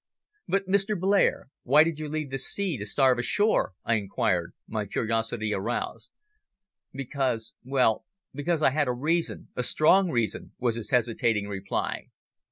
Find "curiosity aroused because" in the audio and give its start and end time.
4.87-7.53